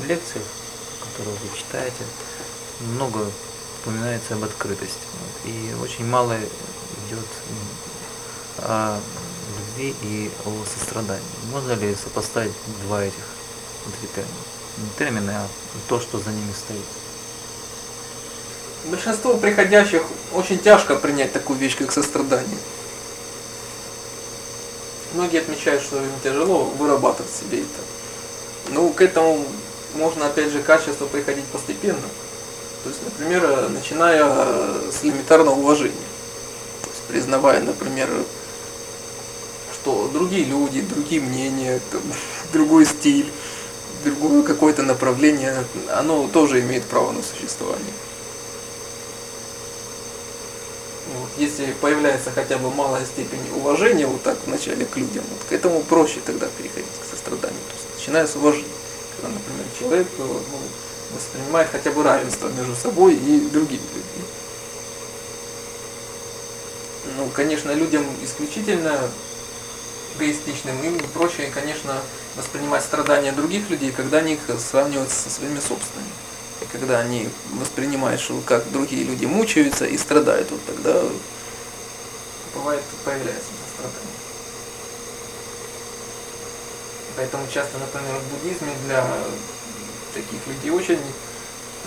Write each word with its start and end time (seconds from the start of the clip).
лекциях, 0.00 0.44
которые 1.00 1.36
вы 1.36 1.56
читаете, 1.56 2.04
много 2.80 3.26
упоминается 3.82 4.34
об 4.34 4.44
открытости. 4.44 4.98
И 5.44 5.74
очень 5.82 6.06
мало 6.06 6.36
идет 7.06 7.26
о 8.58 8.98
любви 9.56 9.94
и 10.02 10.30
о 10.44 10.64
сострадании. 10.66 11.22
Можно 11.50 11.72
ли 11.72 11.94
сопоставить 11.94 12.54
два 12.82 13.02
этих 13.04 13.24
эти 13.86 14.12
термина? 14.14 14.34
Не 14.76 14.88
термины, 14.98 15.30
а 15.30 15.46
то, 15.88 16.00
что 16.00 16.18
за 16.18 16.30
ними 16.30 16.52
стоит. 16.52 16.84
Большинству 18.86 19.36
приходящих 19.38 20.02
очень 20.32 20.58
тяжко 20.58 20.96
принять 20.96 21.32
такую 21.32 21.58
вещь, 21.58 21.76
как 21.76 21.92
сострадание. 21.92 22.58
Многие 25.14 25.40
отмечают, 25.40 25.82
что 25.82 26.02
им 26.02 26.10
тяжело 26.22 26.64
вырабатывать 26.64 27.32
себе 27.32 27.60
это. 27.60 28.72
Ну, 28.72 28.92
к 28.92 29.00
этому 29.00 29.46
можно, 29.94 30.26
опять 30.26 30.50
же, 30.50 30.62
качество 30.62 31.06
приходить 31.06 31.44
постепенно. 31.46 32.08
То 32.82 32.90
есть, 32.90 33.02
например, 33.04 33.70
начиная 33.70 34.22
с 34.90 35.02
элементарного 35.04 35.54
уважения. 35.54 35.94
То 36.82 36.90
есть, 36.90 37.02
признавая, 37.08 37.62
например, 37.62 38.10
что 39.72 40.08
другие 40.12 40.44
люди, 40.44 40.80
другие 40.80 41.20
мнения, 41.20 41.80
там, 41.90 42.02
другой 42.52 42.84
стиль, 42.84 43.30
другое 44.04 44.42
какое-то 44.42 44.82
направление, 44.82 45.64
оно 45.90 46.28
тоже 46.28 46.60
имеет 46.60 46.84
право 46.84 47.12
на 47.12 47.22
существование. 47.22 47.92
Вот, 51.14 51.28
если 51.36 51.72
появляется 51.80 52.30
хотя 52.30 52.58
бы 52.58 52.70
малая 52.70 53.04
степень 53.04 53.40
уважения 53.56 54.06
вот 54.06 54.22
так 54.22 54.36
вначале 54.46 54.84
к 54.84 54.96
людям, 54.96 55.24
вот, 55.30 55.48
к 55.48 55.52
этому 55.52 55.82
проще 55.82 56.20
тогда 56.24 56.48
переходить 56.58 56.90
к 57.00 57.10
состраданию. 57.10 57.60
То 57.68 57.74
есть, 57.74 57.98
начиная 57.98 58.26
с 58.26 58.36
уважения. 58.36 58.83
Когда, 59.16 59.34
например, 59.34 59.66
человек 59.78 60.06
ну, 60.18 60.40
воспринимает 61.14 61.68
хотя 61.70 61.90
бы 61.90 62.02
равенство 62.02 62.48
между 62.48 62.74
собой 62.74 63.14
и 63.14 63.48
другими 63.50 63.80
людьми. 63.80 64.24
Ну, 67.16 67.28
конечно, 67.28 67.72
людям 67.72 68.04
исключительно 68.22 68.98
эгоистичным, 70.16 70.82
им 70.82 70.98
проще, 71.12 71.50
конечно, 71.52 72.00
воспринимать 72.36 72.82
страдания 72.82 73.32
других 73.32 73.70
людей, 73.70 73.92
когда 73.92 74.18
они 74.18 74.34
их 74.34 74.40
сравнивают 74.58 75.10
со 75.10 75.30
своими 75.30 75.60
собственными. 75.60 76.10
И 76.60 76.64
когда 76.66 77.00
они 77.00 77.28
воспринимают, 77.52 78.20
что 78.20 78.40
как 78.46 78.70
другие 78.72 79.04
люди 79.04 79.26
мучаются 79.26 79.86
и 79.86 79.98
страдают, 79.98 80.50
вот 80.50 80.64
тогда 80.66 81.02
бывает 82.54 82.82
появляется 83.04 83.50
страдание. 83.74 84.23
Поэтому 87.16 87.46
часто, 87.52 87.78
например, 87.78 88.18
в 88.18 88.34
буддизме 88.34 88.72
для 88.86 89.06
таких 90.14 90.46
людей 90.46 90.70
очень 90.70 91.00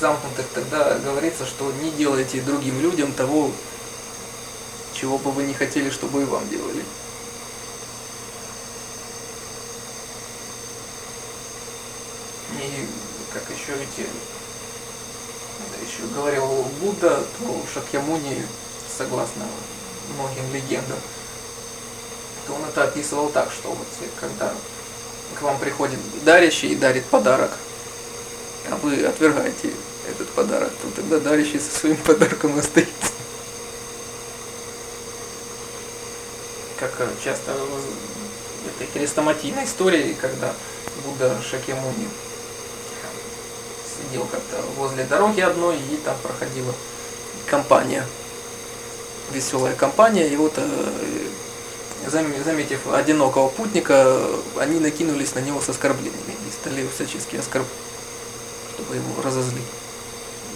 замкнутых 0.00 0.46
тогда 0.54 0.98
говорится, 0.98 1.44
что 1.46 1.72
не 1.82 1.90
делайте 1.90 2.40
другим 2.40 2.80
людям 2.80 3.12
того, 3.12 3.50
чего 4.94 5.18
бы 5.18 5.32
вы 5.32 5.44
не 5.44 5.54
хотели, 5.54 5.90
чтобы 5.90 6.22
и 6.22 6.24
вам 6.24 6.48
делали. 6.48 6.84
И 12.60 12.88
как 13.32 13.42
еще 13.50 13.74
ведь 13.74 14.06
еще 15.82 16.06
говорил 16.14 16.46
Будда, 16.80 17.24
то 17.38 17.62
Шакьямуни, 17.72 18.46
согласно 18.96 19.46
многим 20.14 20.52
легендам, 20.52 20.98
то 22.46 22.54
он 22.54 22.64
это 22.64 22.84
описывал 22.84 23.30
так, 23.30 23.50
что 23.52 23.70
вот 23.70 23.86
когда 24.20 24.52
к 25.36 25.42
вам 25.42 25.58
приходит 25.58 25.98
дарящий 26.24 26.68
и 26.68 26.76
дарит 26.76 27.04
подарок, 27.06 27.50
а 28.70 28.76
вы 28.76 29.04
отвергаете 29.04 29.72
этот 30.08 30.28
подарок, 30.30 30.70
то 30.82 30.90
тогда 30.96 31.18
дарящий 31.18 31.60
со 31.60 31.80
своим 31.80 31.96
подарком 31.96 32.58
остается. 32.58 33.12
Как 36.78 36.92
часто 37.22 37.52
в 37.52 38.68
этой 38.68 38.86
хрестоматийной 38.92 39.64
истории, 39.64 40.16
когда 40.20 40.52
Будда 41.04 41.36
Шакьямуни 41.42 42.08
сидел 43.96 44.26
как-то 44.26 44.62
возле 44.76 45.04
дороги 45.04 45.40
одной, 45.40 45.76
и 45.76 45.96
там 46.04 46.16
проходила 46.22 46.72
компания, 47.46 48.06
веселая 49.32 49.74
компания, 49.74 50.28
и 50.28 50.36
вот 50.36 50.54
э, 50.56 50.62
заметив 52.06 52.86
одинокого 52.92 53.48
путника, 53.48 54.20
они 54.56 54.80
накинулись 54.80 55.34
на 55.34 55.40
него 55.40 55.60
с 55.60 55.68
оскорблениями 55.68 56.36
и 56.48 56.52
стали 56.52 56.86
всячески 56.94 57.36
оскорблять, 57.36 57.72
чтобы 58.74 58.96
его 58.96 59.22
разозлить. 59.22 59.62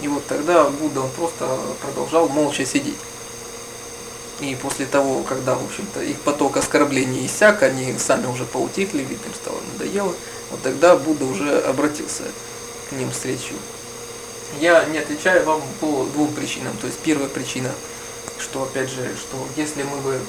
И 0.01 0.07
вот 0.07 0.25
тогда 0.27 0.65
Будда 0.65 1.01
он 1.01 1.09
просто 1.11 1.59
продолжал 1.81 2.27
молча 2.29 2.65
сидеть. 2.65 2.97
И 4.39 4.55
после 4.55 4.85
того, 4.85 5.23
когда, 5.23 5.55
в 5.55 5.63
общем-то, 5.63 6.01
их 6.01 6.19
поток 6.21 6.57
оскорблений 6.57 7.25
иссяк, 7.25 7.63
они 7.63 7.97
сами 7.97 8.25
уже 8.25 8.45
поутихли, 8.45 9.03
вид 9.03 9.19
им 9.25 9.33
стало 9.33 9.59
надоело, 9.71 10.13
вот 10.51 10.61
тогда 10.61 10.97
Будда 10.97 11.25
уже 11.25 11.59
обратился 11.61 12.23
к 12.89 12.93
ним 12.93 13.13
с 13.13 13.23
речью. 13.25 13.55
Я 14.59 14.83
не 14.85 14.97
отвечаю 14.97 15.45
вам 15.45 15.61
по 15.79 16.05
двум 16.13 16.33
причинам. 16.33 16.75
То 16.77 16.87
есть 16.87 16.99
первая 16.99 17.29
причина, 17.29 17.71
что 18.39 18.63
опять 18.63 18.89
же, 18.89 19.15
что 19.17 19.37
если 19.55 19.83
мы 19.83 19.97
бы 19.97 20.19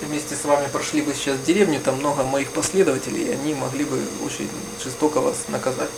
вместе 0.00 0.36
с 0.36 0.44
вами 0.44 0.68
прошли 0.68 1.02
бы 1.02 1.14
сейчас 1.14 1.36
в 1.36 1.44
деревню, 1.44 1.80
там 1.80 1.96
много 1.96 2.22
моих 2.24 2.52
последователей, 2.52 3.32
они 3.32 3.54
могли 3.54 3.84
бы 3.84 4.00
очень 4.24 4.48
жестоко 4.82 5.20
вас 5.20 5.36
наказать 5.48 5.90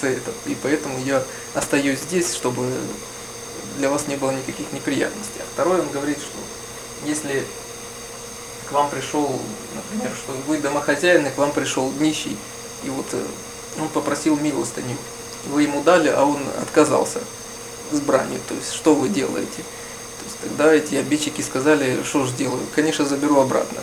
за 0.00 0.08
это. 0.08 0.32
И 0.46 0.56
поэтому 0.62 0.98
я 1.04 1.22
остаюсь 1.54 2.00
здесь, 2.00 2.34
чтобы 2.34 2.70
для 3.78 3.88
вас 3.90 4.06
не 4.08 4.16
было 4.16 4.30
никаких 4.32 4.72
неприятностей. 4.72 5.40
А 5.40 5.44
второе, 5.52 5.80
он 5.80 5.88
говорит, 5.90 6.18
что 6.18 6.38
если 7.06 7.44
к 8.68 8.72
вам 8.72 8.90
пришел, 8.90 9.40
например, 9.74 10.12
что 10.14 10.32
вы 10.46 10.58
домохозяин, 10.58 11.26
и 11.26 11.30
к 11.30 11.38
вам 11.38 11.52
пришел 11.52 11.90
нищий, 11.92 12.36
и 12.84 12.90
вот 12.90 13.06
э, 13.12 13.24
он 13.80 13.88
попросил 13.88 14.36
милостыню, 14.36 14.96
вы 15.46 15.62
ему 15.62 15.82
дали, 15.82 16.08
а 16.08 16.24
он 16.24 16.42
отказался 16.60 17.20
с 17.90 18.00
бранью, 18.00 18.40
то 18.46 18.54
есть 18.54 18.72
что 18.72 18.94
вы 18.94 19.08
делаете? 19.08 19.64
Тогда 20.58 20.74
эти 20.74 20.96
обидчики 20.96 21.40
сказали, 21.40 22.02
что 22.02 22.26
ж 22.26 22.32
делаю, 22.32 22.60
конечно, 22.74 23.04
заберу 23.04 23.38
обратно. 23.38 23.78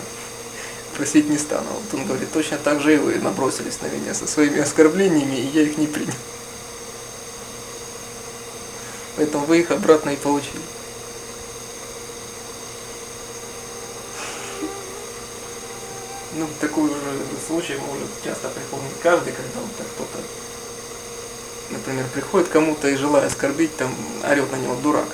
Просить 0.94 1.26
не 1.26 1.38
стану. 1.38 1.64
Вот 1.70 1.98
он 1.98 2.06
говорит, 2.06 2.30
точно 2.30 2.58
так 2.58 2.82
же 2.82 2.94
и 2.94 2.98
вы 2.98 3.14
набросились 3.14 3.80
на 3.80 3.86
меня 3.86 4.12
со 4.12 4.26
своими 4.26 4.60
оскорблениями, 4.60 5.36
и 5.36 5.46
я 5.54 5.62
их 5.62 5.78
не 5.78 5.86
принял. 5.86 6.12
Поэтому 9.16 9.46
вы 9.46 9.60
их 9.60 9.70
обратно 9.70 10.10
и 10.10 10.16
получили. 10.16 10.60
Ну, 16.34 16.46
такой 16.60 16.90
уже 16.90 17.18
случай 17.46 17.78
может 17.78 18.10
часто 18.22 18.50
припомнить 18.50 19.00
каждый, 19.02 19.32
когда 19.32 19.60
вот 19.60 19.74
так 19.78 19.86
кто-то, 19.94 20.18
например, 21.70 22.04
приходит 22.12 22.48
кому-то 22.48 22.86
и 22.86 22.96
желая 22.96 23.28
оскорбить, 23.28 23.74
там 23.78 23.94
орет 24.22 24.52
на 24.52 24.56
него 24.56 24.74
дурак 24.74 25.08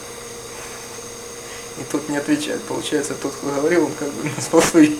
и 1.82 1.90
тот 1.90 2.08
не 2.08 2.16
отвечает. 2.16 2.62
Получается, 2.62 3.14
тот, 3.14 3.32
кто 3.32 3.48
говорил, 3.48 3.86
он 3.86 3.92
как 3.92 4.08
бы 4.08 4.30
назвал 4.36 4.62
свои. 4.62 4.96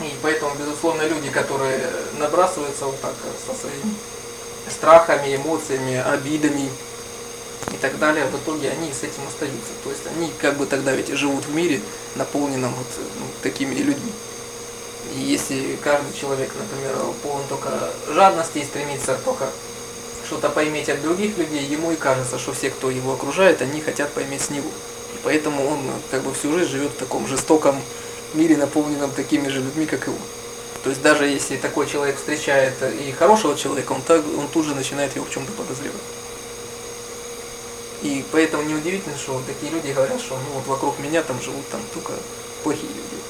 И 0.00 0.14
поэтому, 0.22 0.54
безусловно, 0.54 1.02
люди, 1.02 1.30
которые 1.30 1.80
набрасываются 2.18 2.86
вот 2.86 3.00
так 3.00 3.14
со 3.46 3.54
своими 3.54 3.94
страхами, 4.68 5.36
эмоциями, 5.36 5.96
обидами 5.96 6.70
и 7.72 7.76
так 7.76 7.98
далее, 7.98 8.26
в 8.26 8.36
итоге 8.36 8.70
они 8.70 8.92
с 8.92 9.02
этим 9.02 9.26
остаются. 9.28 9.72
То 9.84 9.90
есть 9.90 10.02
они 10.06 10.32
как 10.40 10.56
бы 10.56 10.66
тогда 10.66 10.92
ведь 10.92 11.08
живут 11.08 11.44
в 11.44 11.54
мире, 11.54 11.80
наполненном 12.14 12.72
вот 12.74 12.86
ну, 13.18 13.26
такими 13.42 13.74
людьми. 13.74 14.12
И 15.14 15.20
если 15.20 15.76
каждый 15.82 16.14
человек, 16.18 16.50
например, 16.58 16.96
полон 17.22 17.42
только 17.48 17.92
жадности 18.08 18.58
и 18.58 18.64
стремится 18.64 19.18
только 19.24 19.48
что-то 20.30 20.48
поиметь 20.48 20.88
от 20.88 21.02
других 21.02 21.36
людей, 21.38 21.64
ему 21.64 21.90
и 21.90 21.96
кажется, 21.96 22.38
что 22.38 22.52
все, 22.52 22.70
кто 22.70 22.88
его 22.88 23.14
окружает, 23.14 23.62
они 23.62 23.80
хотят 23.80 24.12
поиметь 24.12 24.42
с 24.42 24.50
него. 24.50 24.68
И 24.68 25.18
поэтому 25.24 25.66
он 25.66 25.80
как 26.12 26.22
бы 26.22 26.32
всю 26.32 26.56
жизнь 26.56 26.70
живет 26.70 26.92
в 26.92 26.98
таком 26.98 27.26
жестоком 27.26 27.82
мире, 28.34 28.56
наполненном 28.56 29.10
такими 29.10 29.48
же 29.48 29.60
людьми, 29.60 29.86
как 29.86 30.06
и 30.06 30.10
он. 30.10 30.22
То 30.84 30.90
есть 30.90 31.02
даже 31.02 31.26
если 31.26 31.56
такой 31.56 31.88
человек 31.88 32.16
встречает 32.16 32.74
и 32.80 33.10
хорошего 33.10 33.56
человека, 33.56 33.90
он, 33.90 34.02
так, 34.02 34.24
он 34.38 34.46
тут 34.46 34.66
же 34.66 34.76
начинает 34.76 35.16
его 35.16 35.24
в 35.24 35.30
чем-то 35.30 35.50
подозревать. 35.50 36.00
И 38.02 38.24
поэтому 38.30 38.62
неудивительно, 38.62 39.18
что 39.18 39.42
такие 39.48 39.72
люди 39.72 39.90
говорят, 39.90 40.20
что 40.20 40.36
ну 40.36 40.60
вот 40.60 40.66
вокруг 40.68 41.00
меня 41.00 41.24
там 41.24 41.42
живут 41.42 41.68
там 41.70 41.80
только 41.92 42.12
плохие 42.62 42.86
люди 42.86 43.20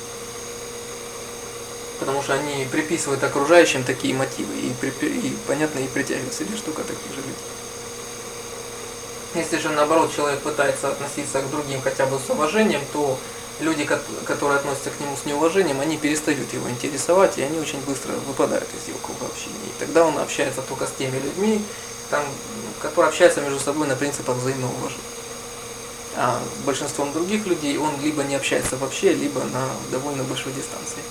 потому 2.00 2.22
что 2.22 2.32
они 2.34 2.66
приписывают 2.72 3.22
окружающим 3.22 3.84
такие 3.84 4.14
мотивы 4.14 4.52
и, 4.54 5.06
и 5.06 5.36
понятно, 5.46 5.78
и 5.78 5.86
притягивают 5.86 6.34
себе 6.34 6.56
штука 6.56 6.82
таких 6.82 7.12
же 7.14 7.18
людей. 7.18 7.34
Если 9.34 9.58
же 9.58 9.68
наоборот 9.68 10.12
человек 10.14 10.40
пытается 10.40 10.88
относиться 10.88 11.40
к 11.40 11.50
другим 11.50 11.80
хотя 11.82 12.06
бы 12.06 12.18
с 12.18 12.28
уважением, 12.30 12.80
то 12.92 13.16
люди, 13.60 13.84
кот- 13.84 14.00
которые 14.26 14.58
относятся 14.58 14.90
к 14.90 14.98
нему 14.98 15.16
с 15.16 15.26
неуважением, 15.26 15.80
они 15.80 15.98
перестают 15.98 16.52
его 16.52 16.68
интересовать, 16.68 17.38
и 17.38 17.42
они 17.42 17.60
очень 17.60 17.80
быстро 17.82 18.12
выпадают 18.26 18.68
из 18.74 18.88
его 18.88 18.98
круга 18.98 19.26
общения. 19.26 19.54
И 19.66 19.78
тогда 19.78 20.04
он 20.04 20.18
общается 20.18 20.62
только 20.62 20.86
с 20.86 20.92
теми 20.98 21.18
людьми, 21.18 21.62
там, 22.10 22.24
которые 22.80 23.10
общаются 23.10 23.40
между 23.40 23.60
собой 23.60 23.86
на 23.86 23.94
принципах 23.94 24.36
взаимного 24.36 24.72
уважения. 24.72 25.04
А 26.16 26.40
с 26.60 26.64
большинством 26.64 27.12
других 27.12 27.46
людей 27.46 27.78
он 27.78 27.92
либо 28.00 28.24
не 28.24 28.34
общается 28.34 28.76
вообще, 28.76 29.12
либо 29.12 29.44
на 29.44 29.68
довольно 29.92 30.24
большой 30.24 30.52
дистанции. 30.52 31.02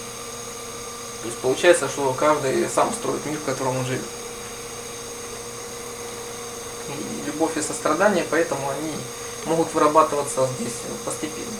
То 1.21 1.27
есть 1.27 1.37
получается, 1.39 1.89
что 1.89 2.13
каждый 2.13 2.67
сам 2.69 2.93
строит 2.93 3.25
мир, 3.25 3.37
в 3.37 3.43
котором 3.43 3.77
он 3.77 3.85
живет. 3.85 4.01
И 6.87 7.27
любовь 7.27 7.57
и 7.57 7.61
сострадание, 7.61 8.25
поэтому 8.29 8.69
они 8.69 8.93
могут 9.45 9.73
вырабатываться 9.73 10.47
здесь 10.59 10.73
постепенно. 11.05 11.59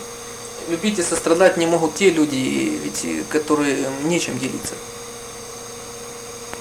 Любить 0.70 1.00
и 1.00 1.04
сострадать 1.04 1.58
не 1.58 1.66
могут 1.66 1.96
те 1.96 2.10
люди, 2.10 2.80
ведь 2.84 3.28
которые 3.30 3.90
нечем 4.04 4.38
делиться. 4.40 4.76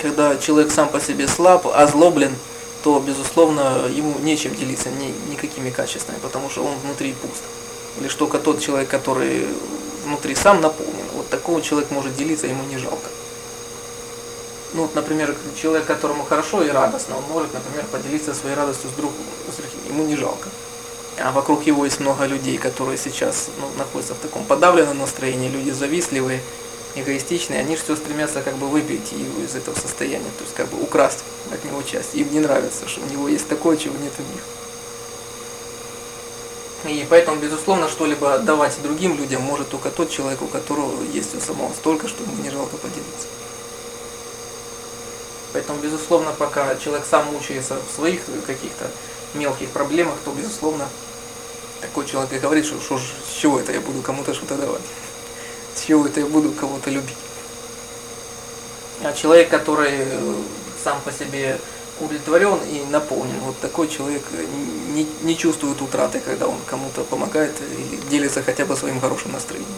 Когда 0.00 0.36
человек 0.38 0.72
сам 0.72 0.88
по 0.88 1.00
себе 1.00 1.28
слаб, 1.28 1.66
озлоблен, 1.66 2.34
то, 2.82 3.00
безусловно, 3.00 3.86
ему 3.90 4.18
нечем 4.20 4.54
делиться 4.54 4.90
ни, 4.90 5.12
никакими 5.30 5.70
качествами, 5.70 6.18
потому 6.22 6.48
что 6.48 6.64
он 6.64 6.78
внутри 6.78 7.12
пуст. 7.12 7.42
Лишь 8.00 8.14
только 8.14 8.38
тот 8.38 8.60
человек, 8.60 8.88
который 8.88 9.46
внутри 10.08 10.34
сам 10.34 10.60
наполнен, 10.60 11.06
вот 11.14 11.28
такого 11.28 11.62
человек 11.62 11.90
может 11.90 12.16
делиться, 12.16 12.46
ему 12.46 12.64
не 12.64 12.78
жалко. 12.78 13.08
Ну 14.74 14.82
вот, 14.82 14.94
например, 14.94 15.34
человек, 15.60 15.86
которому 15.86 16.24
хорошо 16.24 16.62
и 16.62 16.68
радостно, 16.68 17.16
он 17.16 17.24
может, 17.30 17.54
например, 17.54 17.84
поделиться 17.90 18.34
своей 18.34 18.54
радостью 18.54 18.90
с 18.90 18.92
другом, 18.94 19.16
с 19.50 19.56
другим, 19.56 19.80
ему 19.88 20.04
не 20.04 20.16
жалко. 20.16 20.48
А 21.18 21.32
вокруг 21.32 21.66
его 21.66 21.84
есть 21.84 22.00
много 22.00 22.26
людей, 22.26 22.58
которые 22.58 22.98
сейчас 22.98 23.48
ну, 23.58 23.68
находятся 23.76 24.14
в 24.14 24.18
таком 24.18 24.44
подавленном 24.44 24.98
настроении, 24.98 25.48
люди 25.48 25.70
завистливые, 25.70 26.40
эгоистичные, 26.94 27.60
они 27.60 27.76
же 27.76 27.82
все 27.82 27.96
стремятся 27.96 28.42
как 28.42 28.56
бы 28.56 28.68
выбить 28.68 29.12
его 29.12 29.42
из 29.42 29.54
этого 29.54 29.74
состояния, 29.74 30.30
то 30.38 30.44
есть 30.44 30.54
как 30.54 30.68
бы 30.68 30.80
украсть 30.82 31.24
от 31.50 31.64
него 31.64 31.82
часть. 31.82 32.14
Им 32.14 32.32
не 32.32 32.40
нравится, 32.40 32.88
что 32.88 33.00
у 33.00 33.06
него 33.06 33.28
есть 33.28 33.48
такое, 33.48 33.76
чего 33.76 33.96
нет 33.96 34.12
у 34.18 34.22
них. 34.34 34.42
И 36.84 37.06
поэтому, 37.10 37.40
безусловно, 37.40 37.88
что-либо 37.88 38.34
отдавать 38.34 38.80
другим 38.82 39.16
людям 39.16 39.42
может 39.42 39.68
только 39.68 39.90
тот 39.90 40.10
человек, 40.10 40.40
у 40.42 40.46
которого 40.46 41.02
есть 41.12 41.34
у 41.34 41.40
самого 41.40 41.72
столько, 41.72 42.06
что 42.06 42.22
ему 42.22 42.40
не 42.42 42.50
жалко 42.50 42.76
поделиться. 42.76 43.26
Поэтому, 45.52 45.80
безусловно, 45.80 46.32
пока 46.32 46.76
человек 46.76 47.04
сам 47.08 47.32
мучается 47.32 47.78
в 47.80 47.94
своих 47.94 48.20
каких-то 48.46 48.90
мелких 49.34 49.70
проблемах, 49.70 50.14
то, 50.24 50.30
безусловно, 50.30 50.88
такой 51.80 52.06
человек 52.06 52.32
и 52.32 52.38
говорит, 52.38 52.64
что, 52.64 52.80
что 52.80 52.98
с 52.98 53.40
чего 53.40 53.58
это 53.58 53.72
я 53.72 53.80
буду 53.80 54.00
кому-то 54.02 54.34
что-то 54.34 54.56
давать, 54.56 54.82
с 55.74 55.82
чего 55.84 56.06
это 56.06 56.20
я 56.20 56.26
буду 56.26 56.52
кого-то 56.52 56.90
любить. 56.90 57.16
А 59.02 59.12
человек, 59.12 59.48
который 59.48 60.06
сам 60.82 61.00
по 61.00 61.12
себе 61.12 61.58
удовлетворен 62.00 62.58
и 62.70 62.84
наполнен, 62.90 63.38
вот 63.40 63.58
такой 63.60 63.88
человек 63.88 64.22
не, 64.94 65.06
не 65.22 65.36
чувствует 65.36 65.80
утраты, 65.82 66.20
когда 66.20 66.46
он 66.46 66.58
кому-то 66.66 67.04
помогает 67.04 67.54
или 67.60 67.96
делится 68.10 68.42
хотя 68.42 68.64
бы 68.64 68.76
своим 68.76 69.00
хорошим 69.00 69.32
настроением. 69.32 69.68